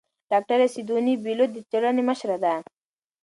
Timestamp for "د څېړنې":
1.53-2.03